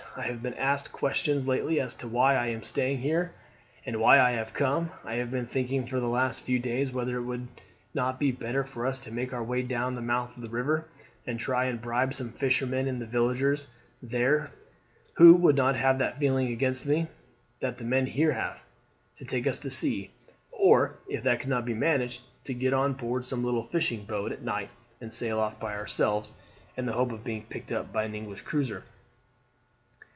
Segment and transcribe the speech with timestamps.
[0.13, 3.31] I have been asked questions lately as to why I am staying here,
[3.85, 4.91] and why I have come.
[5.05, 7.47] I have been thinking for the last few days whether it would
[7.93, 10.49] not be better for us to make our way down to the mouth of the
[10.49, 10.85] river
[11.25, 13.67] and try and bribe some fishermen in the villages
[14.03, 14.51] there
[15.15, 17.07] who would not have that feeling against me
[17.61, 18.61] that the men here have,
[19.19, 20.11] to take us to sea,
[20.51, 24.33] or if that could not be managed, to get on board some little fishing boat
[24.33, 26.33] at night and sail off by ourselves
[26.75, 28.83] in the hopes of being picked up by an English cruiser."